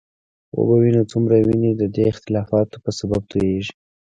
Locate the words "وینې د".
1.47-1.83